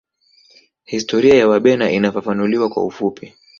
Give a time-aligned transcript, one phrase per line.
[0.83, 3.33] Historia ya Wabena inafafanuliwa kwa ufupi